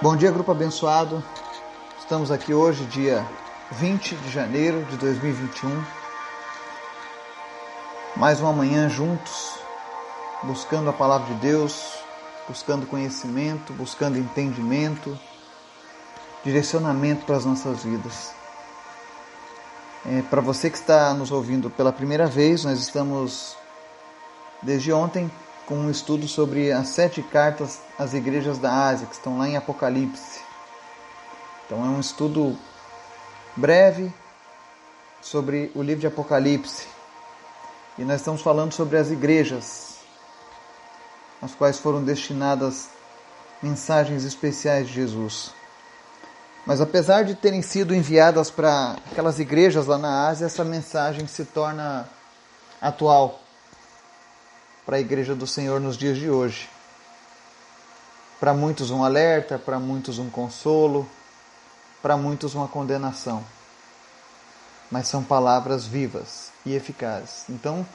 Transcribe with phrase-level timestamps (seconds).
[0.00, 1.24] Bom dia, grupo abençoado.
[1.98, 3.26] Estamos aqui hoje, dia
[3.72, 5.84] 20 de janeiro de 2021.
[8.14, 9.54] Mais uma manhã juntos,
[10.44, 11.94] buscando a palavra de Deus,
[12.46, 15.18] buscando conhecimento, buscando entendimento,
[16.44, 18.32] direcionamento para as nossas vidas.
[20.06, 23.56] É, para você que está nos ouvindo pela primeira vez, nós estamos
[24.62, 25.28] desde ontem
[25.68, 29.54] com um estudo sobre as sete cartas às igrejas da Ásia, que estão lá em
[29.54, 30.40] Apocalipse.
[31.66, 32.56] Então é um estudo
[33.54, 34.10] breve
[35.20, 36.86] sobre o livro de Apocalipse.
[37.98, 39.98] E nós estamos falando sobre as igrejas,
[41.42, 42.88] às quais foram destinadas
[43.62, 45.50] mensagens especiais de Jesus.
[46.64, 51.44] Mas apesar de terem sido enviadas para aquelas igrejas lá na Ásia, essa mensagem se
[51.44, 52.08] torna
[52.80, 53.42] atual
[54.88, 56.66] para a igreja do Senhor nos dias de hoje.
[58.40, 61.06] Para muitos um alerta, para muitos um consolo,
[62.00, 63.44] para muitos uma condenação.
[64.90, 67.44] Mas são palavras vivas e eficazes.
[67.50, 67.86] Então,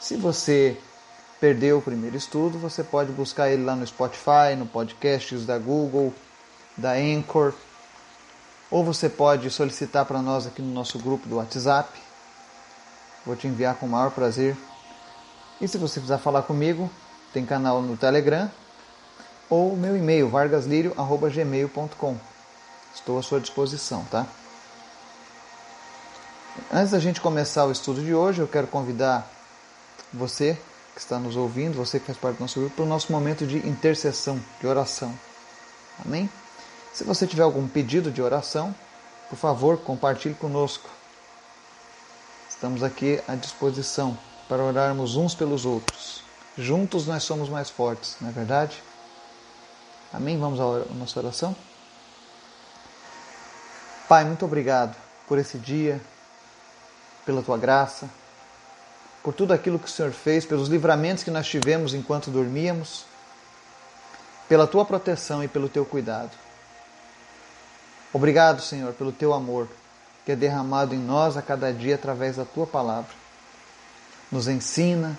[0.00, 0.80] se você
[1.38, 6.14] perdeu o primeiro estudo, você pode buscar ele lá no Spotify, no podcasts da Google,
[6.74, 7.52] da Anchor,
[8.70, 12.00] ou você pode solicitar para nós aqui no nosso grupo do WhatsApp.
[13.26, 14.56] Vou te enviar com o maior prazer
[15.60, 16.90] e se você quiser falar comigo,
[17.32, 18.50] tem canal no Telegram
[19.48, 22.16] ou meu e-mail vargaslirio@gmail.com.
[22.94, 24.26] Estou à sua disposição, tá?
[26.72, 29.30] Antes da gente começar o estudo de hoje, eu quero convidar
[30.12, 30.58] você
[30.94, 33.46] que está nos ouvindo, você que faz parte do nosso grupo, para o nosso momento
[33.46, 35.14] de intercessão, de oração.
[36.04, 36.28] Amém?
[36.92, 38.74] Se você tiver algum pedido de oração,
[39.28, 40.88] por favor, compartilhe conosco.
[42.48, 44.18] Estamos aqui à disposição
[44.50, 46.24] para orarmos uns pelos outros.
[46.58, 48.82] Juntos nós somos mais fortes, não é verdade?
[50.12, 50.36] Amém?
[50.40, 51.54] Vamos à nossa oração?
[54.08, 54.96] Pai, muito obrigado
[55.28, 56.00] por esse dia,
[57.24, 58.10] pela tua graça,
[59.22, 63.04] por tudo aquilo que o Senhor fez, pelos livramentos que nós tivemos enquanto dormíamos,
[64.48, 66.32] pela tua proteção e pelo teu cuidado.
[68.12, 69.68] Obrigado, Senhor, pelo teu amor
[70.26, 73.19] que é derramado em nós a cada dia através da tua palavra
[74.30, 75.18] nos ensina,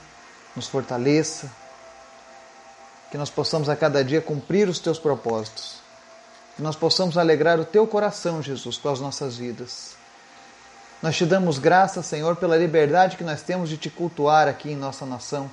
[0.55, 1.51] nos fortaleça,
[3.09, 5.75] que nós possamos a cada dia cumprir os teus propósitos,
[6.55, 9.95] que nós possamos alegrar o teu coração, Jesus, com as nossas vidas.
[11.01, 14.75] Nós te damos graça, Senhor, pela liberdade que nós temos de te cultuar aqui em
[14.75, 15.51] nossa nação,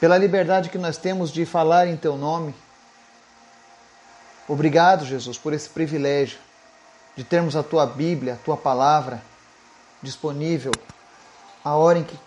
[0.00, 2.54] pela liberdade que nós temos de falar em teu nome.
[4.48, 6.38] Obrigado, Jesus, por esse privilégio
[7.14, 9.22] de termos a tua Bíblia, a tua palavra
[10.02, 10.72] disponível
[11.64, 12.18] a hora em que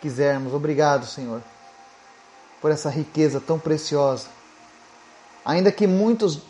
[0.00, 0.52] quisermos.
[0.52, 1.42] Obrigado, Senhor,
[2.60, 4.28] por essa riqueza tão preciosa.
[5.44, 6.40] Ainda que muitos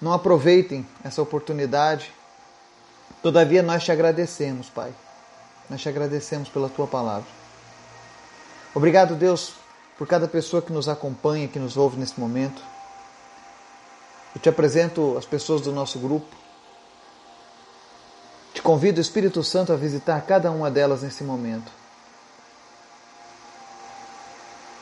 [0.00, 2.12] não aproveitem essa oportunidade,
[3.22, 4.92] todavia nós te agradecemos, Pai.
[5.68, 7.28] Nós te agradecemos pela tua palavra.
[8.74, 9.54] Obrigado, Deus,
[9.98, 12.62] por cada pessoa que nos acompanha, que nos ouve nesse momento.
[14.34, 16.34] Eu te apresento as pessoas do nosso grupo.
[18.70, 21.72] Convido, o Espírito Santo, a visitar cada uma delas nesse momento.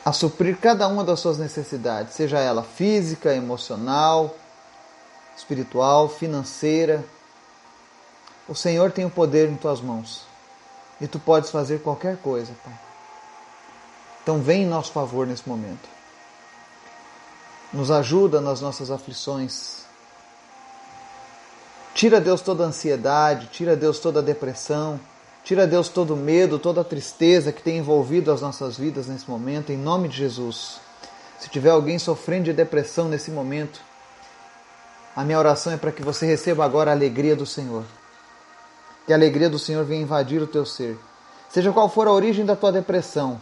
[0.05, 4.37] A suprir cada uma das suas necessidades, seja ela física, emocional,
[5.35, 7.03] espiritual, financeira.
[8.47, 10.21] O Senhor tem o poder em tuas mãos
[11.01, 12.79] e tu podes fazer qualquer coisa, Pai.
[14.23, 15.89] Então vem em nosso favor nesse momento.
[17.73, 19.78] Nos ajuda nas nossas aflições,
[21.99, 25.01] Tira, Deus, toda a ansiedade, tira, Deus, toda a depressão,
[25.43, 29.29] tira, Deus, todo o medo, toda a tristeza que tem envolvido as nossas vidas nesse
[29.29, 30.79] momento, em nome de Jesus.
[31.41, 33.81] Se tiver alguém sofrendo de depressão nesse momento,
[35.17, 37.83] a minha oração é para que você receba agora a alegria do Senhor.
[39.05, 40.97] Que a alegria do Senhor venha invadir o teu ser.
[41.49, 43.41] Seja qual for a origem da tua depressão,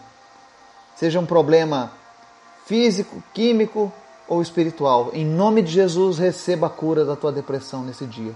[0.94, 1.92] seja um problema
[2.64, 3.92] físico, químico
[4.28, 8.34] ou espiritual, em nome de Jesus, receba a cura da tua depressão nesse dia.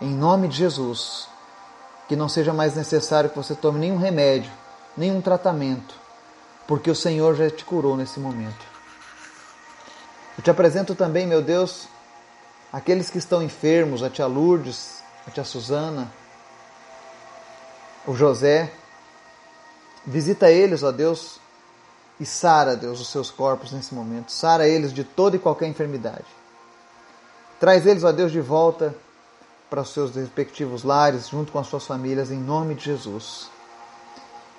[0.00, 1.28] Em nome de Jesus,
[2.08, 4.50] que não seja mais necessário que você tome nenhum remédio,
[4.96, 5.94] nenhum tratamento,
[6.66, 8.64] porque o Senhor já te curou nesse momento.
[10.36, 11.86] Eu te apresento também, meu Deus,
[12.72, 16.10] aqueles que estão enfermos, a tia Lourdes, a tia Susana,
[18.06, 18.72] o José.
[20.06, 21.40] Visita eles, ó Deus,
[22.18, 24.30] e sara, Deus, os seus corpos nesse momento.
[24.30, 26.24] Sara eles de toda e qualquer enfermidade.
[27.58, 28.94] Traz eles, ó Deus, de volta
[29.68, 33.50] para os seus respectivos lares, junto com as suas famílias, em nome de Jesus.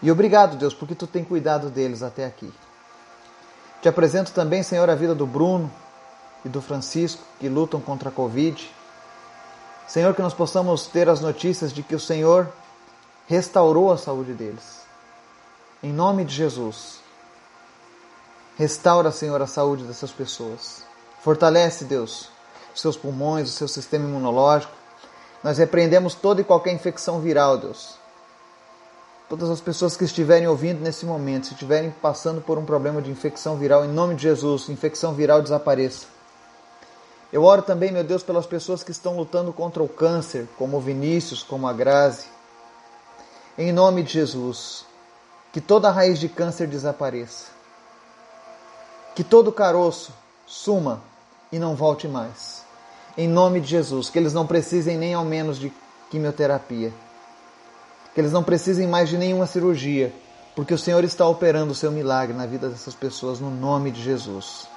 [0.02, 2.52] E obrigado, Deus, porque tu tem cuidado deles até aqui.
[3.82, 5.72] Te apresento também, Senhor, a vida do Bruno
[6.44, 8.70] e do Francisco, que lutam contra a Covid.
[9.88, 12.52] Senhor, que nós possamos ter as notícias de que o Senhor
[13.28, 14.82] restaurou a saúde deles.
[15.82, 17.05] Em nome de Jesus.
[18.58, 20.84] Restaura, Senhor, a saúde dessas pessoas.
[21.22, 22.30] Fortalece, Deus,
[22.74, 24.72] os seus pulmões, o seu sistema imunológico.
[25.44, 27.96] Nós repreendemos toda e qualquer infecção viral, Deus.
[29.28, 33.12] Todas as pessoas que estiverem ouvindo nesse momento, se estiverem passando por um problema de
[33.12, 36.06] infecção viral, em nome de Jesus, infecção viral desapareça.
[37.34, 40.80] Eu oro também, meu Deus, pelas pessoas que estão lutando contra o câncer, como o
[40.80, 42.28] Vinícius, como a Grazi.
[43.58, 44.86] Em nome de Jesus,
[45.52, 47.56] que toda raiz de câncer desapareça.
[49.16, 50.14] Que todo caroço
[50.46, 51.02] suma
[51.52, 52.64] e não volte mais.
[53.18, 55.72] Em nome de Jesus, que eles não precisem nem ao menos de
[56.12, 56.94] quimioterapia.
[58.14, 60.14] Que eles não precisem mais de nenhuma cirurgia,
[60.56, 64.04] porque o Senhor está operando o seu milagre na vida dessas pessoas no nome de
[64.04, 64.68] Jesus.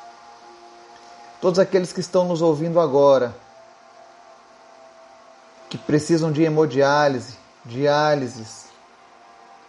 [1.40, 3.34] Todos aqueles que estão nos ouvindo agora,
[5.68, 8.68] que precisam de hemodiálise, diálises,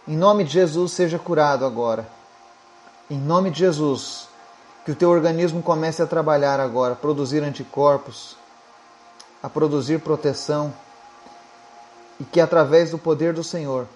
[0.08, 2.08] em nome de Jesus, seja curado agora.
[3.08, 4.29] Em nome de Jesus,
[4.84, 8.36] que o teu organismo comece a trabalhar agora, a produzir anticorpos,
[9.42, 10.72] a produzir proteção
[12.18, 13.86] e que através do poder do Senhor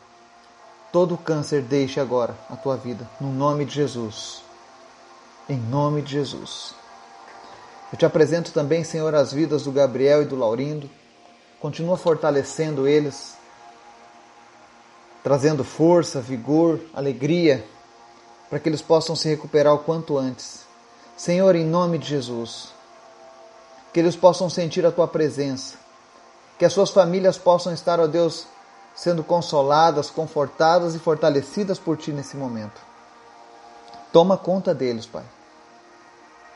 [0.93, 4.43] todo câncer deixe agora a tua vida, no nome de Jesus.
[5.49, 6.75] Em nome de Jesus.
[7.93, 10.89] Eu te apresento também, Senhor, as vidas do Gabriel e do Laurindo.
[11.61, 13.37] Continua fortalecendo eles
[15.25, 17.65] trazendo força, vigor, alegria,
[18.51, 20.67] para que eles possam se recuperar o quanto antes.
[21.17, 22.69] Senhor, em nome de Jesus,
[23.93, 25.77] que eles possam sentir a tua presença,
[26.59, 28.47] que as suas famílias possam estar, ó Deus,
[28.95, 32.81] sendo consoladas, confortadas e fortalecidas por ti nesse momento.
[34.13, 35.25] Toma conta deles, Pai.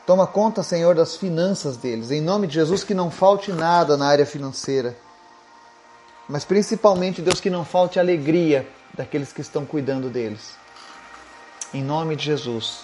[0.05, 2.11] Toma conta, Senhor, das finanças deles.
[2.11, 4.95] Em nome de Jesus, que não falte nada na área financeira
[6.29, 10.53] mas principalmente, Deus, que não falte alegria daqueles que estão cuidando deles.
[11.73, 12.81] Em nome de Jesus,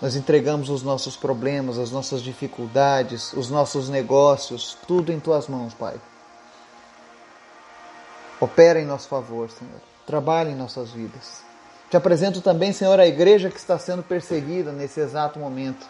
[0.00, 5.74] nós entregamos os nossos problemas, as nossas dificuldades, os nossos negócios, tudo em tuas mãos,
[5.74, 5.96] Pai.
[8.40, 9.80] Opera em nosso favor, Senhor.
[10.06, 11.42] Trabalha em nossas vidas.
[11.90, 15.86] Te apresento também, Senhor, a igreja que está sendo perseguida nesse exato momento.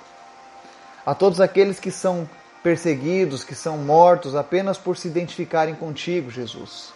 [1.05, 2.29] A todos aqueles que são
[2.63, 6.93] perseguidos, que são mortos apenas por se identificarem contigo, Jesus.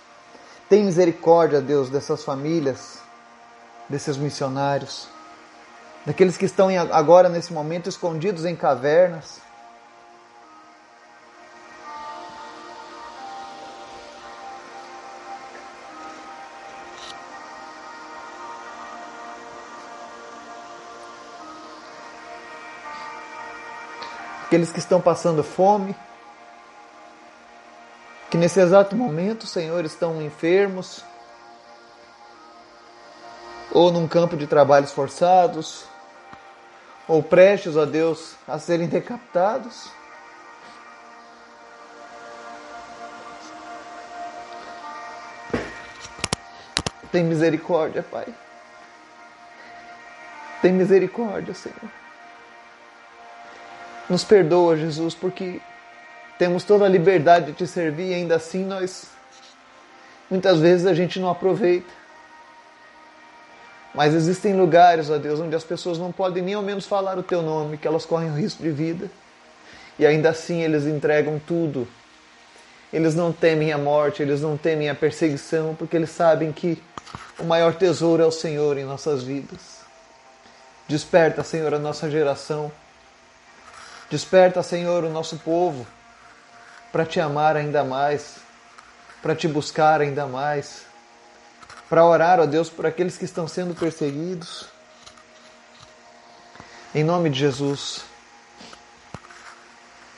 [0.69, 2.99] Tem misericórdia, Deus, dessas famílias,
[3.88, 5.06] desses missionários,
[6.04, 9.40] daqueles que estão agora, nesse momento, escondidos em cavernas.
[24.52, 25.96] aqueles que estão passando fome,
[28.31, 31.02] que nesse exato momento, Senhor, estão enfermos,
[33.72, 35.87] ou num campo de trabalhos forçados,
[37.08, 39.90] ou prestes, a Deus, a serem decapitados.
[47.10, 48.26] Tem misericórdia, Pai.
[50.62, 51.90] Tem misericórdia, Senhor.
[54.08, 55.60] Nos perdoa, Jesus, porque
[56.38, 59.10] temos toda a liberdade de te servir e ainda assim nós
[60.31, 62.02] muitas vezes a gente não aproveita.
[63.94, 67.22] Mas existem lugares, ó Deus, onde as pessoas não podem nem ao menos falar o
[67.22, 69.11] teu nome, que elas correm o risco de vida.
[69.99, 71.87] E ainda assim eles entregam tudo.
[72.93, 76.82] Eles não temem a morte, eles não temem a perseguição, porque eles sabem que
[77.39, 79.82] o maior tesouro é o Senhor em nossas vidas.
[80.89, 82.72] Desperta, Senhor, a nossa geração
[84.13, 85.87] Desperta, Senhor, o nosso povo
[86.93, 88.37] para te amar ainda mais,
[89.22, 90.82] para te buscar ainda mais,
[91.93, 94.65] para orar, ó Deus, por aqueles que estão sendo perseguidos.
[96.94, 98.01] Em nome de Jesus,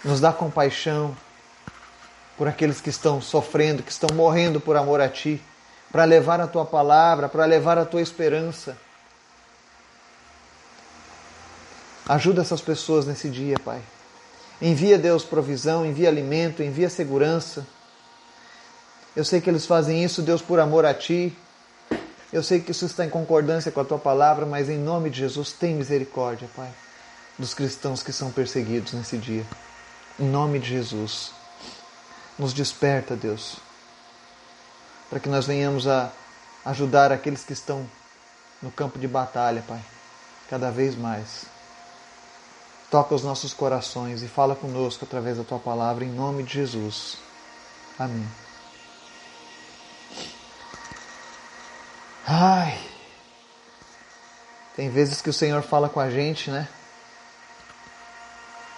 [0.04, 1.16] nos dá compaixão
[2.38, 5.42] por aqueles que estão sofrendo, que estão morrendo por amor a Ti,
[5.90, 8.76] para levar a Tua palavra, para levar a Tua esperança.
[12.08, 13.82] Ajuda essas pessoas nesse dia, Pai.
[14.62, 17.66] Envia, Deus, provisão, envia alimento, envia segurança.
[19.16, 21.36] Eu sei que eles fazem isso, Deus, por amor a Ti.
[22.34, 25.20] Eu sei que isso está em concordância com a Tua palavra, mas em nome de
[25.20, 26.68] Jesus, tem misericórdia, Pai,
[27.38, 29.46] dos cristãos que são perseguidos nesse dia.
[30.18, 31.30] Em nome de Jesus,
[32.36, 33.58] nos desperta, Deus,
[35.08, 36.10] para que nós venhamos a
[36.64, 37.88] ajudar aqueles que estão
[38.60, 39.80] no campo de batalha, Pai,
[40.50, 41.46] cada vez mais.
[42.90, 47.16] Toca os nossos corações e fala conosco através da tua palavra, em nome de Jesus.
[47.96, 48.26] Amém.
[52.26, 52.78] Ai.
[54.74, 56.68] Tem vezes que o Senhor fala com a gente, né?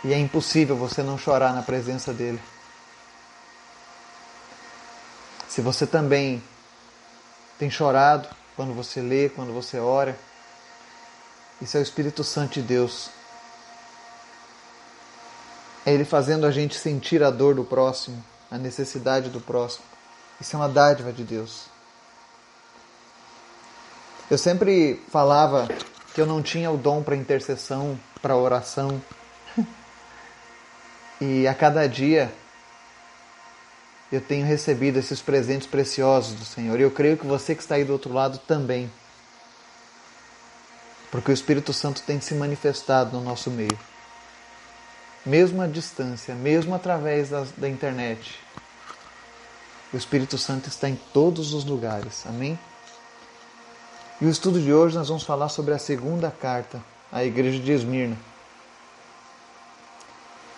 [0.04, 2.40] E é impossível você não chorar na presença dele.
[5.48, 6.42] Se você também
[7.58, 10.18] tem chorado quando você lê, quando você ora,
[11.62, 13.08] isso é o Espírito Santo de Deus.
[15.84, 19.84] É Ele fazendo a gente sentir a dor do próximo, a necessidade do próximo.
[20.40, 21.75] Isso é uma dádiva de Deus.
[24.28, 25.68] Eu sempre falava
[26.12, 29.00] que eu não tinha o dom para intercessão, para oração.
[31.18, 32.30] E a cada dia
[34.12, 36.78] eu tenho recebido esses presentes preciosos do Senhor.
[36.78, 38.90] E eu creio que você que está aí do outro lado também.
[41.10, 43.78] Porque o Espírito Santo tem se manifestado no nosso meio.
[45.24, 48.38] Mesmo à distância, mesmo através da, da internet.
[49.92, 52.26] O Espírito Santo está em todos os lugares.
[52.26, 52.58] Amém?
[54.18, 56.82] E o estudo de hoje nós vamos falar sobre a segunda carta
[57.12, 58.16] à igreja de Esmirna.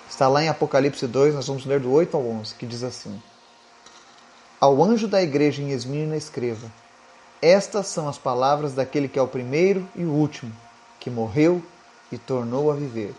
[0.09, 3.21] Está lá em Apocalipse 2, nós vamos ler do 8 ao 11, que diz assim:
[4.61, 6.71] Ao anjo da igreja em Esmirna escreva:
[7.43, 10.55] Estas são as palavras daquele que é o primeiro e o último,
[11.01, 11.61] que morreu
[12.13, 13.13] e tornou a viver.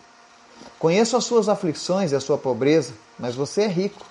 [0.79, 4.05] Conheço as suas aflições e a sua pobreza, mas você é rico.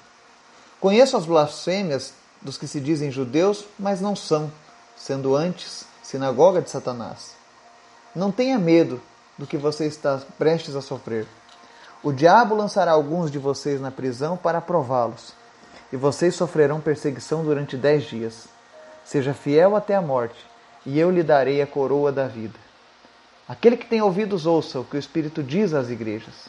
[0.79, 4.53] Conheço as blasfêmias dos que se dizem judeus, mas não são,
[4.95, 7.37] sendo antes sinagoga de Satanás.
[8.17, 8.99] Não tenha medo
[9.37, 11.27] do que você está prestes a sofrer.
[12.03, 15.35] O diabo lançará alguns de vocês na prisão para prová-los,
[15.93, 18.49] e vocês sofrerão perseguição durante dez dias.
[19.05, 20.39] Seja fiel até a morte,
[20.87, 22.59] e eu lhe darei a coroa da vida.
[23.47, 26.49] Aquele que tem ouvidos, ouça o que o Espírito diz às igrejas.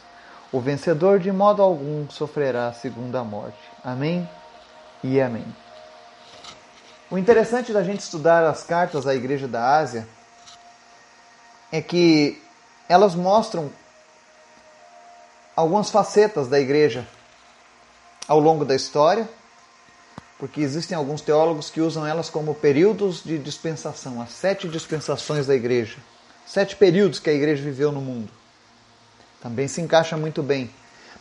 [0.50, 3.60] O vencedor de modo algum sofrerá a segunda morte.
[3.84, 4.26] Amém
[5.04, 5.44] e amém.
[7.10, 10.06] O interessante da gente estudar as cartas à Igreja da Ásia
[11.72, 12.40] é que
[12.88, 13.68] elas mostram
[15.56, 17.04] algumas facetas da igreja
[18.28, 19.28] ao longo da história,
[20.38, 25.54] porque existem alguns teólogos que usam elas como períodos de dispensação, as sete dispensações da
[25.54, 25.98] igreja,
[26.46, 28.30] sete períodos que a igreja viveu no mundo.
[29.42, 30.70] Também se encaixa muito bem.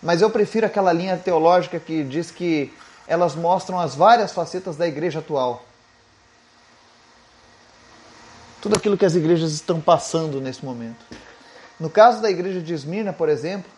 [0.04, 2.72] Mas eu prefiro aquela linha teológica que diz que
[3.08, 5.66] elas mostram as várias facetas da igreja atual
[8.62, 11.06] tudo aquilo que as igrejas estão passando nesse momento.
[11.80, 13.72] No caso da igreja de Esmirna, por exemplo,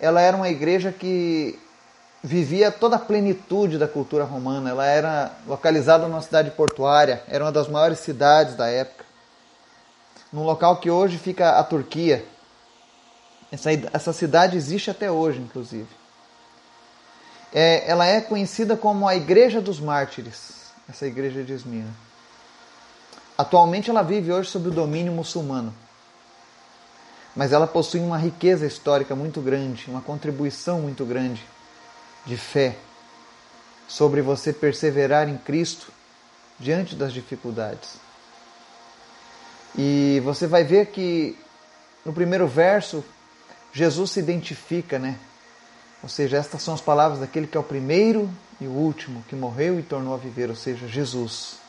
[0.00, 1.58] ela era uma igreja que
[2.22, 4.70] vivia toda a plenitude da cultura romana.
[4.70, 9.04] Ela era localizada numa cidade portuária, era uma das maiores cidades da época.
[10.32, 12.24] Num local que hoje fica a Turquia.
[13.50, 15.88] Essa, essa cidade existe até hoje, inclusive.
[17.52, 22.05] É, ela é conhecida como a Igreja dos Mártires, essa igreja de Esmirna.
[23.36, 25.74] Atualmente ela vive hoje sob o domínio muçulmano.
[27.34, 31.44] Mas ela possui uma riqueza histórica muito grande, uma contribuição muito grande
[32.24, 32.76] de fé
[33.86, 35.88] sobre você perseverar em Cristo
[36.58, 37.98] diante das dificuldades.
[39.76, 41.38] E você vai ver que
[42.04, 43.04] no primeiro verso
[43.72, 45.18] Jesus se identifica, né?
[46.02, 49.36] Ou seja, estas são as palavras daquele que é o primeiro e o último, que
[49.36, 51.65] morreu e tornou a viver, ou seja, Jesus.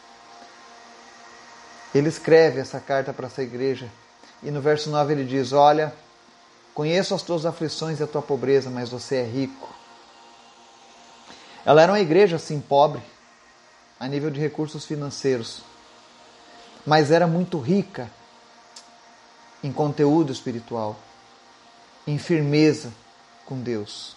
[1.98, 3.90] Ele escreve essa carta para essa igreja
[4.44, 5.92] e no verso 9 ele diz: Olha,
[6.72, 9.68] conheço as tuas aflições e a tua pobreza, mas você é rico.
[11.66, 13.02] Ela era uma igreja assim pobre,
[14.00, 15.64] a nível de recursos financeiros,
[16.86, 18.12] mas era muito rica
[19.64, 20.96] em conteúdo espiritual,
[22.06, 22.94] em firmeza
[23.44, 24.16] com Deus.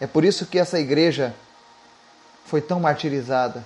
[0.00, 1.32] É por isso que essa igreja
[2.44, 3.64] foi tão martirizada,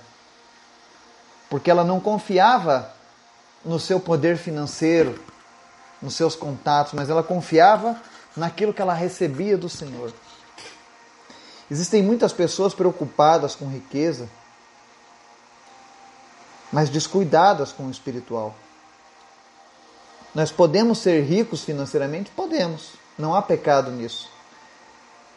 [1.49, 3.00] porque ela não confiava
[3.63, 5.19] no seu poder financeiro,
[6.01, 8.01] nos seus contatos, mas ela confiava
[8.35, 10.11] naquilo que ela recebia do Senhor.
[11.69, 14.27] Existem muitas pessoas preocupadas com riqueza,
[16.71, 18.55] mas descuidadas com o espiritual.
[20.33, 22.31] Nós podemos ser ricos financeiramente?
[22.31, 24.29] Podemos, não há pecado nisso.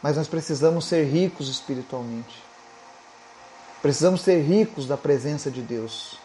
[0.01, 2.43] Mas nós precisamos ser ricos espiritualmente.
[3.81, 6.17] Precisamos ser ricos da presença de Deus.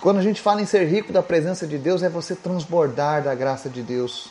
[0.00, 3.34] Quando a gente fala em ser rico da presença de Deus, é você transbordar da
[3.34, 4.30] graça de Deus.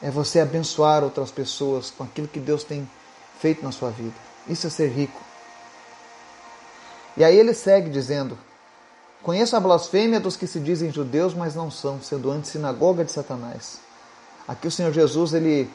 [0.00, 2.88] É você abençoar outras pessoas com aquilo que Deus tem
[3.40, 4.14] feito na sua vida.
[4.48, 5.20] Isso é ser rico.
[7.16, 8.38] E aí ele segue dizendo:
[9.22, 13.10] Conheço a blasfêmia dos que se dizem judeus, mas não são, sendo antes sinagoga de
[13.10, 13.80] Satanás.
[14.46, 15.68] Aqui o Senhor Jesus ele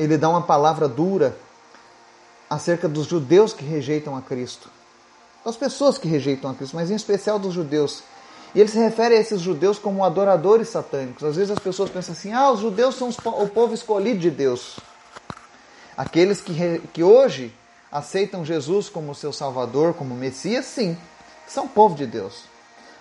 [0.00, 1.36] ele dá uma palavra dura
[2.48, 4.70] acerca dos judeus que rejeitam a Cristo.
[5.44, 8.02] Das pessoas que rejeitam a Cristo, mas em especial dos judeus.
[8.54, 11.24] E ele se refere a esses judeus como adoradores satânicos.
[11.24, 14.78] Às vezes as pessoas pensam assim: ah, os judeus são o povo escolhido de Deus.
[15.96, 17.54] Aqueles que, que hoje
[17.92, 20.96] aceitam Jesus como seu Salvador, como Messias, sim,
[21.46, 22.44] são povo de Deus.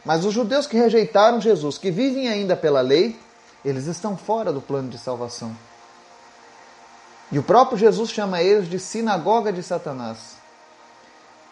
[0.04, 3.18] Mas os judeus que rejeitaram Jesus, que vivem ainda pela lei,
[3.64, 5.56] eles estão fora do plano de salvação.
[7.32, 10.43] E o próprio Jesus chama eles de sinagoga de Satanás.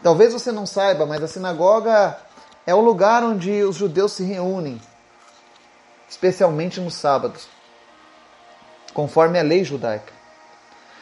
[0.04, 2.18] Talvez você não saiba, mas a sinagoga
[2.66, 4.82] é o lugar onde os judeus se reúnem,
[6.10, 7.48] especialmente nos sábados,
[8.94, 10.12] conforme a lei judaica.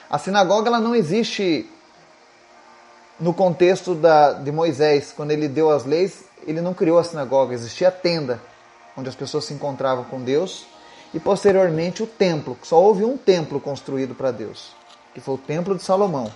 [0.10, 1.70] A sinagoga ela não existe
[3.20, 7.54] no contexto da, de Moisés, quando ele deu as leis, ele não criou a sinagoga,
[7.54, 8.40] existia a tenda,
[8.98, 10.66] onde as pessoas se encontravam com Deus,
[11.14, 12.58] e posteriormente o templo.
[12.64, 14.72] Só houve um templo construído para Deus,
[15.14, 16.32] que foi o Templo de Salomão,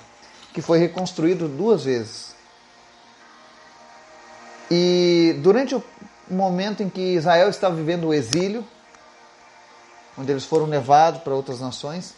[0.53, 2.32] que foi reconstruído duas vezes.
[4.75, 5.83] E durante o
[6.27, 8.65] momento em que Israel estava vivendo o exílio,
[10.17, 12.15] onde eles foram levados para outras nações,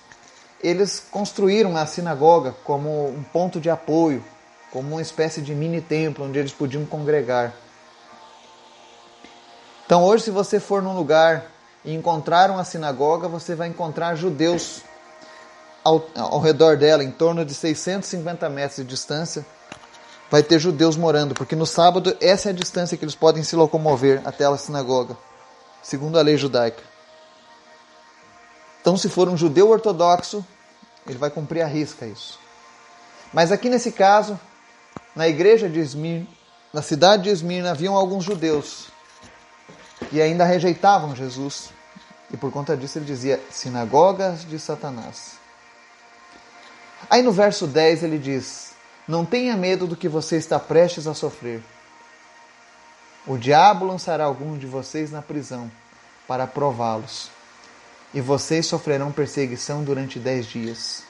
[0.63, 4.23] eles construíram a sinagoga como um ponto de apoio,
[4.71, 7.51] como uma espécie de mini templo onde eles podiam congregar.
[9.85, 11.51] Então hoje, se você for num lugar
[11.83, 14.81] e encontrar uma sinagoga, você vai encontrar judeus
[15.83, 19.45] ao, ao redor dela, em torno de 650 metros de distância,
[20.29, 23.55] vai ter judeus morando, porque no sábado essa é a distância que eles podem se
[23.55, 25.17] locomover até a sinagoga,
[25.81, 26.83] segundo a lei judaica.
[28.81, 30.45] Então, se for um judeu ortodoxo,
[31.07, 32.39] ele vai cumprir a risca isso.
[33.33, 34.39] Mas aqui nesse caso,
[35.15, 36.27] na igreja de Esmirna,
[36.73, 38.87] na cidade de Esmirna, haviam alguns judeus
[40.09, 41.69] que ainda rejeitavam Jesus.
[42.31, 45.33] E por conta disso ele dizia: sinagogas de Satanás.
[47.09, 48.64] Aí no verso 10 ele diz:
[49.07, 51.61] Não tenha medo do que você está prestes a sofrer.
[53.27, 55.71] O diabo lançará alguns de vocês na prisão
[56.27, 57.29] para prová-los,
[58.13, 61.03] e vocês sofrerão perseguição durante dez dias.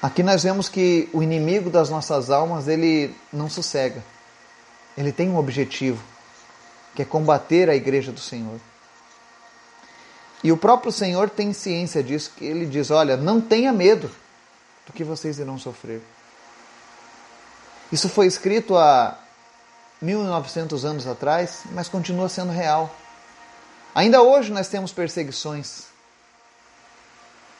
[0.00, 4.04] Aqui nós vemos que o inimigo das nossas almas ele não sossega.
[4.96, 6.02] Ele tem um objetivo
[6.94, 8.60] que é combater a igreja do Senhor.
[10.44, 14.10] E o próprio Senhor tem ciência disso, que ele diz: olha, não tenha medo
[14.86, 16.00] do que vocês irão sofrer.
[17.90, 19.18] Isso foi escrito há
[20.00, 22.94] 1900 anos atrás, mas continua sendo real.
[23.94, 25.84] Ainda hoje nós temos perseguições.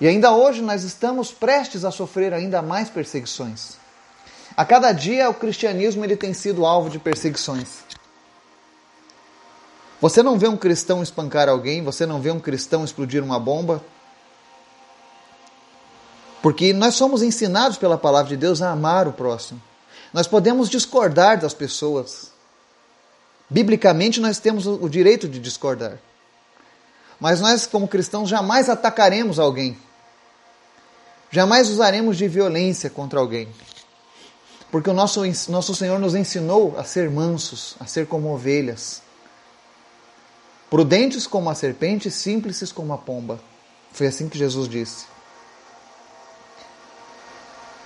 [0.00, 3.74] E ainda hoje nós estamos prestes a sofrer ainda mais perseguições.
[4.56, 7.84] A cada dia o cristianismo ele tem sido alvo de perseguições.
[10.00, 13.82] Você não vê um cristão espancar alguém, você não vê um cristão explodir uma bomba.
[16.46, 19.60] Porque nós somos ensinados pela palavra de Deus a amar o próximo.
[20.12, 22.30] Nós podemos discordar das pessoas.
[23.50, 25.98] Biblicamente, nós temos o direito de discordar.
[27.18, 29.76] Mas nós, como cristãos, jamais atacaremos alguém.
[31.32, 33.48] Jamais usaremos de violência contra alguém.
[34.70, 39.02] Porque o nosso, nosso Senhor nos ensinou a ser mansos, a ser como ovelhas
[40.70, 43.40] Prudentes como a serpente, simples como a pomba.
[43.90, 45.15] Foi assim que Jesus disse.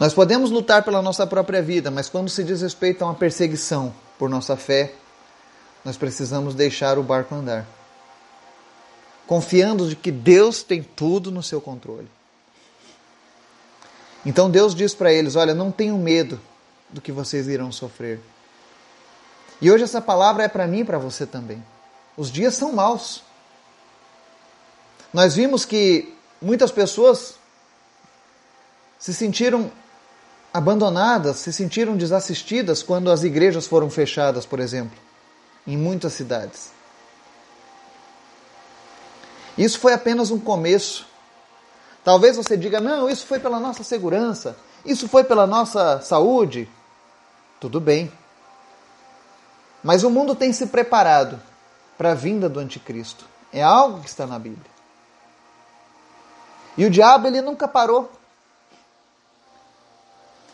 [0.01, 3.95] Nós podemos lutar pela nossa própria vida, mas quando se diz respeito a uma perseguição
[4.19, 4.95] por nossa fé,
[5.85, 7.67] nós precisamos deixar o barco andar.
[9.27, 12.09] Confiando de que Deus tem tudo no seu controle.
[14.25, 16.41] Então Deus diz para eles: Olha, não tenham medo
[16.89, 18.21] do que vocês irão sofrer.
[19.61, 21.63] E hoje essa palavra é para mim e para você também.
[22.17, 23.23] Os dias são maus.
[25.13, 27.35] Nós vimos que muitas pessoas
[28.99, 29.71] se sentiram
[30.53, 34.99] abandonadas, se sentiram desassistidas quando as igrejas foram fechadas, por exemplo,
[35.67, 36.73] em muitas cidades.
[39.57, 41.07] Isso foi apenas um começo.
[42.05, 46.69] Talvez você diga: não, isso foi pela nossa segurança, isso foi pela nossa saúde.
[47.61, 48.11] Tudo bem.
[49.83, 51.41] Mas o mundo tem se preparado
[51.97, 53.27] para a vinda do anticristo.
[53.53, 54.71] É algo que está na Bíblia.
[56.77, 58.11] E o diabo ele nunca parou.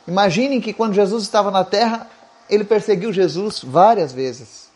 [0.07, 2.09] Imaginem que quando Jesus estava na terra,
[2.49, 4.69] ele perseguiu Jesus várias vezes,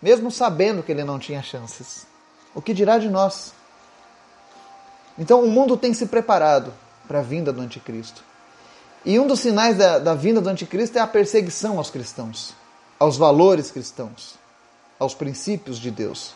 [0.00, 2.06] mesmo sabendo que ele não tinha chances.
[2.54, 3.52] O que dirá de nós?
[5.18, 6.72] Então o mundo tem se preparado
[7.08, 8.22] para a vinda do anticristo.
[9.04, 12.54] E um dos sinais da, da vinda do anticristo é a perseguição aos cristãos,
[12.98, 14.36] aos valores cristãos
[14.98, 16.34] aos princípios de Deus.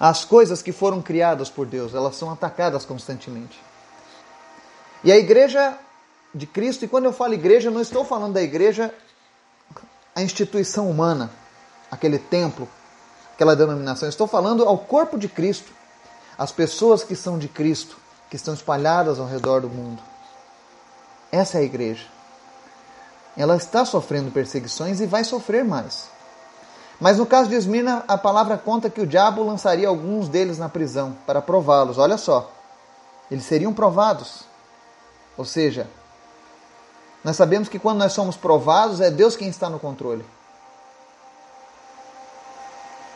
[0.00, 3.60] as coisas que foram criadas por Deus, elas são atacadas constantemente.
[5.02, 5.76] E a igreja
[6.34, 8.94] de Cristo, e quando eu falo igreja, eu não estou falando da igreja,
[10.14, 11.30] a instituição humana,
[11.90, 12.68] aquele templo,
[13.34, 15.72] aquela denominação, eu estou falando ao corpo de Cristo,
[16.36, 17.96] as pessoas que são de Cristo,
[18.30, 20.02] que estão espalhadas ao redor do mundo.
[21.32, 22.06] Essa é a igreja.
[23.36, 26.08] Ela está sofrendo perseguições e vai sofrer mais.
[27.00, 30.68] Mas no caso de Esmirna, a palavra conta que o diabo lançaria alguns deles na
[30.68, 31.96] prisão para prová-los.
[31.96, 32.50] Olha só,
[33.30, 34.42] eles seriam provados.
[35.36, 35.88] Ou seja,
[37.24, 40.24] nós sabemos que quando nós somos provados, é Deus quem está no controle.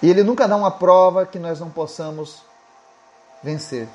[0.03, 2.43] E Ele nunca dá uma prova que nós não possamos
[3.43, 3.89] vencer.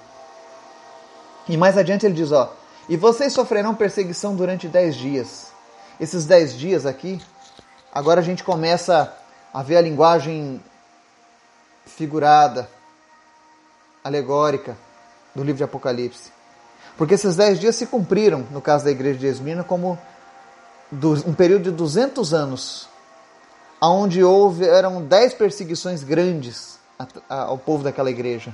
[1.47, 2.51] E mais adiante ele diz: Ó,
[2.89, 5.51] e vocês sofrerão perseguição durante dez dias.
[5.99, 7.21] Esses dez dias aqui,
[7.91, 9.13] agora a gente começa
[9.53, 10.61] a ver a linguagem
[11.85, 12.69] figurada,
[14.03, 14.77] alegórica
[15.33, 16.36] do livro de Apocalipse.
[16.97, 19.97] Porque esses dez dias se cumpriram, no caso da igreja de Esmirna, como
[21.25, 22.89] um período de 200 anos,
[23.81, 26.79] onde houve, eram dez perseguições grandes
[27.29, 28.53] ao povo daquela igreja.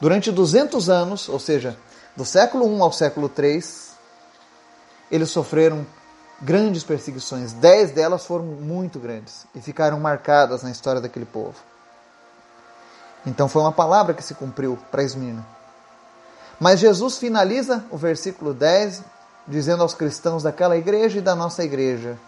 [0.00, 1.76] Durante 200 anos, ou seja,
[2.16, 3.62] do século I ao século III,
[5.10, 5.86] eles sofreram
[6.40, 7.52] grandes perseguições.
[7.52, 11.56] Dez delas foram muito grandes e ficaram marcadas na história daquele povo.
[13.26, 15.57] Então foi uma palavra que se cumpriu para Esmirna.
[16.58, 19.02] Mas Jesus finaliza o versículo 10
[19.46, 22.18] dizendo aos cristãos daquela igreja e da nossa igreja: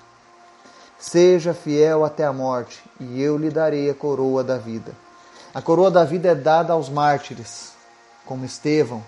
[0.98, 4.92] Seja fiel até a morte, e eu lhe darei a coroa da vida.
[5.52, 7.72] A coroa da vida é dada aos mártires,
[8.24, 9.02] como Estevão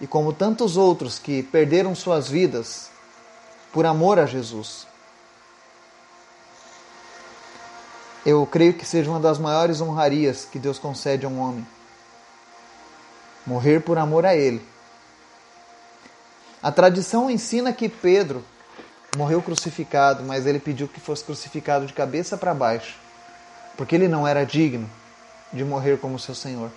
[0.00, 2.88] e como tantos outros que perderam suas vidas
[3.72, 4.86] por amor a Jesus.
[8.24, 11.66] Eu creio que seja uma das maiores honrarias que Deus concede a um homem.
[13.46, 14.62] Morrer por amor a Ele.
[16.62, 18.44] A tradição ensina que Pedro
[19.16, 22.96] morreu crucificado, mas ele pediu que fosse crucificado de cabeça para baixo,
[23.76, 24.88] porque ele não era digno
[25.52, 26.70] de morrer como seu Senhor.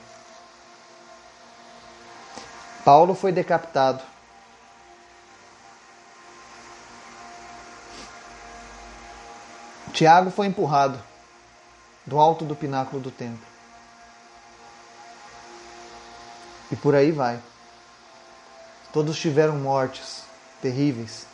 [2.83, 4.01] Paulo foi decapitado.
[9.93, 10.99] Tiago foi empurrado
[12.05, 13.52] do alto do pináculo do templo.
[16.73, 17.39] E por aí vai.
[18.91, 20.23] Todos tiveram mortes
[20.59, 21.27] terríveis,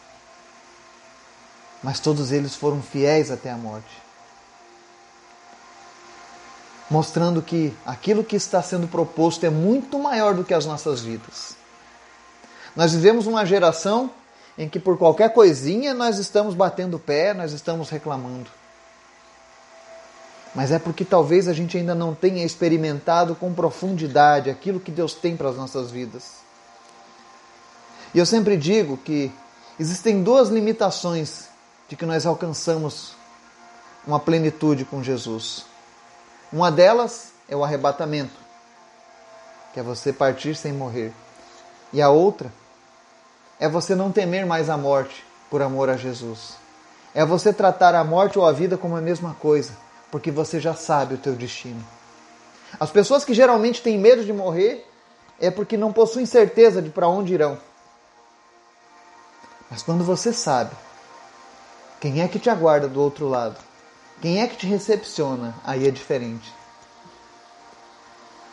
[1.81, 4.01] mas todos eles foram fiéis até a morte.
[6.91, 11.55] Mostrando que aquilo que está sendo proposto é muito maior do que as nossas vidas.
[12.75, 14.11] Nós vivemos uma geração
[14.57, 18.49] em que por qualquer coisinha nós estamos batendo pé, nós estamos reclamando.
[20.53, 25.13] Mas é porque talvez a gente ainda não tenha experimentado com profundidade aquilo que Deus
[25.13, 26.39] tem para as nossas vidas.
[28.13, 29.31] E eu sempre digo que
[29.79, 31.47] existem duas limitações
[31.87, 33.13] de que nós alcançamos
[34.05, 35.65] uma plenitude com Jesus.
[36.51, 38.33] Uma delas é o arrebatamento,
[39.73, 41.13] que é você partir sem morrer.
[41.93, 42.51] E a outra
[43.59, 46.55] é você não temer mais a morte por amor a Jesus.
[47.13, 49.73] É você tratar a morte ou a vida como a mesma coisa,
[50.11, 51.85] porque você já sabe o teu destino.
[52.79, 54.85] As pessoas que geralmente têm medo de morrer
[55.39, 57.57] é porque não possuem certeza de para onde irão.
[59.69, 60.75] Mas quando você sabe
[61.99, 63.57] quem é que te aguarda do outro lado,
[64.21, 66.53] quem é que te recepciona, aí é diferente.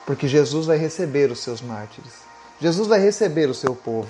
[0.05, 2.13] Porque Jesus vai receber os seus mártires.
[2.61, 4.09] Jesus vai receber o seu povo.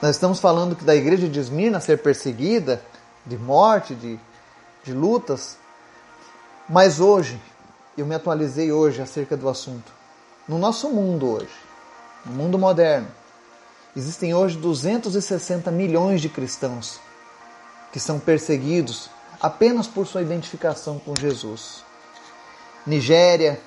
[0.00, 2.82] Nós estamos falando que da igreja de Esmirna ser perseguida,
[3.26, 4.20] de morte, de,
[4.88, 5.58] de lutas,
[6.66, 7.38] mas hoje,
[7.96, 9.92] eu me atualizei hoje acerca do assunto.
[10.48, 11.54] No nosso mundo hoje,
[12.24, 13.08] no mundo moderno,
[13.94, 16.98] existem hoje 260 milhões de cristãos
[17.92, 21.84] que são perseguidos apenas por sua identificação com Jesus.
[22.86, 23.60] Nigéria,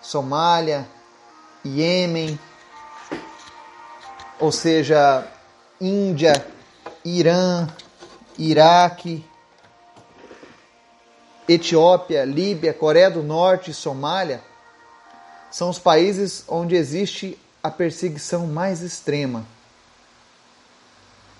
[0.00, 0.88] Somália,
[1.64, 2.38] Iêmen,
[4.40, 5.26] ou seja,
[5.78, 6.32] Índia,
[7.04, 7.68] Irã,
[8.38, 9.24] Iraque,
[11.48, 14.42] Etiópia, Líbia, Coreia do Norte e Somália
[15.50, 19.46] são os países onde existe a perseguição mais extrema.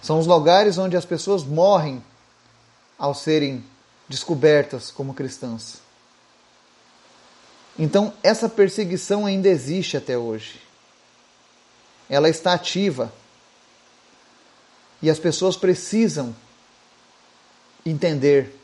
[0.03, 2.03] São os lugares onde as pessoas morrem
[2.99, 3.65] ao serem
[4.09, 5.81] descobertas como cristãs.
[7.79, 10.61] Então, essa perseguição ainda existe até hoje.
[12.09, 13.13] Ela está ativa.
[15.01, 16.37] E as pessoas precisam
[17.85, 18.62] entender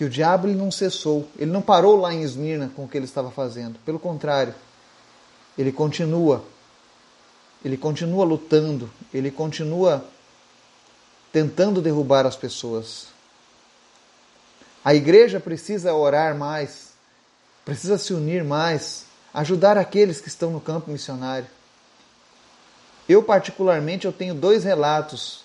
[0.00, 2.96] que o diabo ele não cessou, ele não parou lá em Esmirna com o que
[2.96, 3.78] ele estava fazendo.
[3.80, 4.54] Pelo contrário,
[5.58, 6.42] ele continua.
[7.62, 10.02] Ele continua lutando, ele continua
[11.30, 13.08] tentando derrubar as pessoas.
[14.82, 16.94] A igreja precisa orar mais,
[17.62, 21.46] precisa se unir mais, ajudar aqueles que estão no campo missionário.
[23.06, 25.44] Eu particularmente eu tenho dois relatos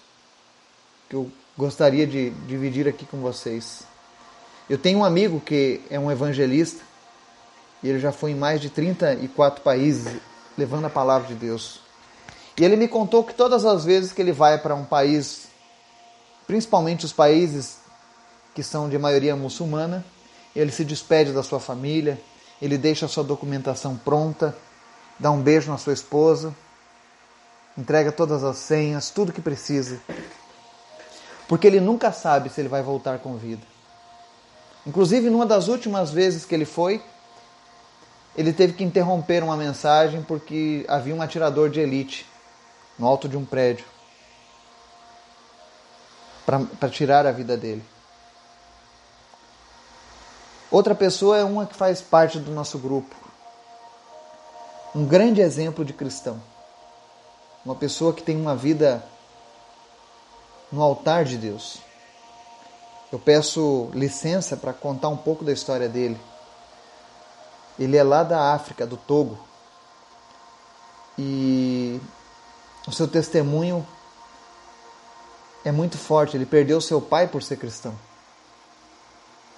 [1.10, 3.84] que eu gostaria de dividir aqui com vocês.
[4.70, 6.84] Eu tenho um amigo que é um evangelista
[7.84, 10.20] e ele já foi em mais de 34 países
[10.58, 11.80] levando a palavra de Deus.
[12.58, 15.48] E ele me contou que todas as vezes que ele vai para um país,
[16.48, 17.78] principalmente os países
[18.56, 20.04] que são de maioria muçulmana,
[20.56, 22.20] ele se despede da sua família,
[22.60, 24.58] ele deixa a sua documentação pronta,
[25.20, 26.56] dá um beijo na sua esposa,
[27.78, 30.00] entrega todas as senhas, tudo que precisa.
[31.48, 33.75] Porque ele nunca sabe se ele vai voltar com vida.
[34.86, 37.02] Inclusive, numa das últimas vezes que ele foi,
[38.38, 42.26] ele teve que interromper uma mensagem porque havia um atirador de elite
[43.00, 43.86] no alto de um prédio
[46.46, 47.84] para tirar a vida dele.
[50.70, 53.16] Outra pessoa é uma que faz parte do nosso grupo.
[54.94, 56.42] Um grande exemplo de cristão.
[57.66, 59.04] Uma pessoa que tem uma vida
[60.72, 61.80] no altar de Deus.
[63.16, 66.20] Eu peço licença para contar um pouco da história dele.
[67.80, 69.40] Ele é lá da África, do Togo.
[71.18, 72.02] E
[72.86, 73.88] o seu testemunho
[75.64, 76.36] é muito forte.
[76.36, 77.98] Ele perdeu seu pai por ser cristão.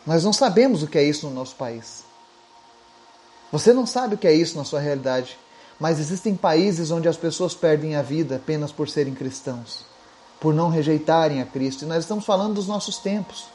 [0.06, 2.04] Nós não sabemos o que é isso no nosso país.
[3.52, 5.36] Você não sabe o que é isso na sua realidade,
[5.80, 9.84] mas existem países onde as pessoas perdem a vida apenas por serem cristãos,
[10.39, 11.84] por não rejeitarem a Cristo.
[11.84, 13.47] E nós estamos falando dos nossos tempos.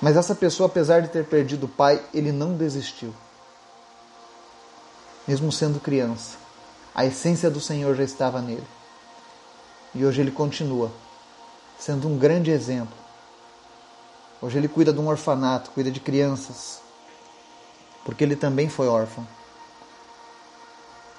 [0.00, 3.14] Mas essa pessoa, apesar de ter perdido o pai, ele não desistiu.
[5.26, 6.36] Mesmo sendo criança,
[6.94, 8.66] a essência do Senhor já estava nele.
[9.94, 10.90] E hoje ele continua
[11.78, 12.94] sendo um grande exemplo.
[14.42, 16.80] Hoje ele cuida de um orfanato, cuida de crianças,
[18.04, 19.26] porque ele também foi órfão.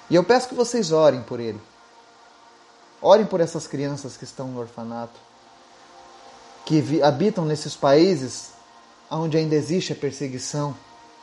[0.08, 1.60] E eu peço que vocês orem por ele.
[3.00, 5.20] Orem por essas crianças que estão no orfanato,
[6.64, 8.50] que habitam nesses países
[9.10, 10.74] onde ainda existe a perseguição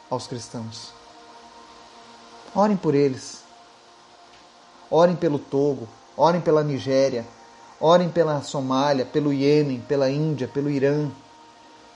[0.09, 0.93] aos cristãos.
[2.55, 3.41] Orem por eles.
[4.89, 7.25] Orem pelo Togo, orem pela Nigéria,
[7.79, 11.09] orem pela Somália, pelo Iêmen, pela Índia, pelo Irã,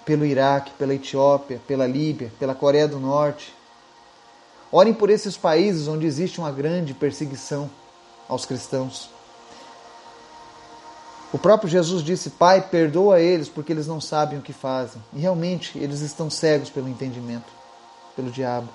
[0.03, 3.53] pelo Iraque, pela Etiópia, pela Líbia, pela Coreia do Norte.
[4.71, 7.69] Orem por esses países onde existe uma grande perseguição
[8.27, 9.09] aos cristãos.
[11.31, 15.01] O próprio Jesus disse: Pai, perdoa eles porque eles não sabem o que fazem.
[15.13, 17.51] E realmente eles estão cegos pelo entendimento,
[18.15, 18.69] pelo diabo.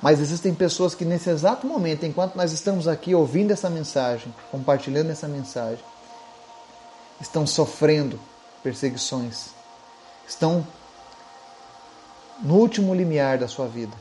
[0.00, 5.10] Mas existem pessoas que nesse exato momento, enquanto nós estamos aqui ouvindo essa mensagem, compartilhando
[5.10, 5.82] essa mensagem,
[7.20, 8.20] estão sofrendo
[8.62, 9.48] perseguições,
[10.28, 10.66] estão
[12.42, 13.96] no último limiar da sua vida,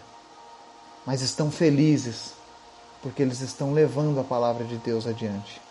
[1.06, 2.34] mas estão felizes
[3.02, 5.63] porque eles estão levando a palavra de Deus adiante.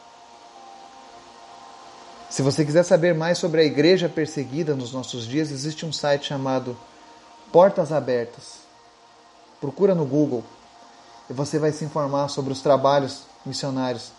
[2.33, 6.29] Se você quiser saber mais sobre a igreja perseguida nos nossos dias, existe um site
[6.29, 6.75] chamado
[7.53, 8.61] Portas Abertas.
[9.61, 10.43] Procura no Google
[11.29, 14.13] e você vai se informar sobre os trabalhos missionários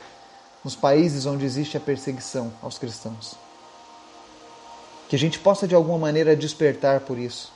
[0.63, 3.33] nos países onde existe a perseguição aos cristãos.
[5.09, 7.51] Que a gente possa de alguma maneira despertar por isso.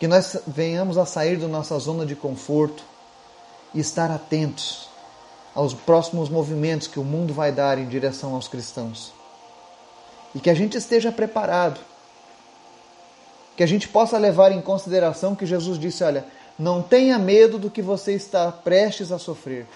[0.00, 2.82] Que nós venhamos a sair da nossa zona de conforto
[3.72, 4.88] e estar atentos
[5.54, 9.19] aos próximos movimentos que o mundo vai dar em direção aos cristãos
[10.34, 11.80] e que a gente esteja preparado.
[13.56, 16.24] Que a gente possa levar em consideração que Jesus disse: olha,
[16.58, 19.66] não tenha medo do que você está prestes a sofrer.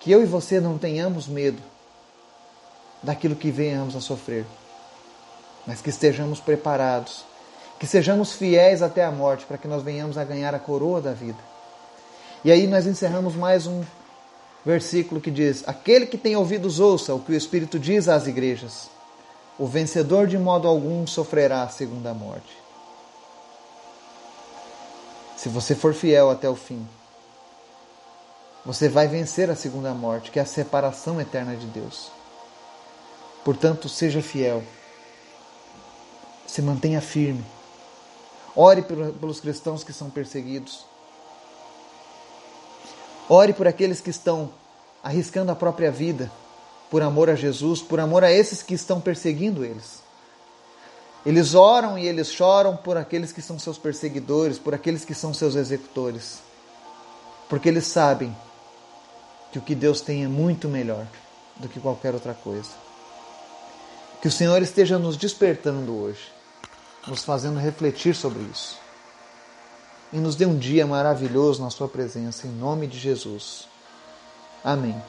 [0.00, 1.62] Que eu e você não tenhamos medo
[3.02, 4.44] daquilo que venhamos a sofrer,
[5.66, 7.24] mas que estejamos preparados,
[7.78, 11.12] que sejamos fiéis até a morte, para que nós venhamos a ganhar a coroa da
[11.12, 11.38] vida.
[12.44, 13.82] E aí nós encerramos mais um
[14.64, 18.90] versículo que diz: Aquele que tem ouvidos, ouça o que o Espírito diz às igrejas.
[19.58, 22.56] O vencedor de modo algum sofrerá a segunda morte.
[25.36, 26.86] Se você for fiel até o fim,
[28.64, 32.10] você vai vencer a segunda morte, que é a separação eterna de Deus.
[33.44, 34.62] Portanto, seja fiel.
[36.46, 37.44] Se mantenha firme.
[38.54, 40.86] Ore pelos cristãos que são perseguidos.
[43.28, 44.50] Ore por aqueles que estão
[45.02, 46.30] arriscando a própria vida
[46.92, 50.02] por amor a Jesus, por amor a esses que estão perseguindo eles.
[51.24, 55.32] Eles oram e eles choram por aqueles que são seus perseguidores, por aqueles que são
[55.32, 56.40] seus executores.
[57.48, 58.36] Porque eles sabem
[59.50, 61.06] que o que Deus tem é muito melhor
[61.56, 62.68] do que qualquer outra coisa.
[64.20, 66.30] Que o Senhor esteja nos despertando hoje,
[67.08, 68.76] nos fazendo refletir sobre isso.
[70.12, 73.66] E nos dê um dia maravilhoso na Sua presença, em nome de Jesus.
[74.62, 75.00] Amém.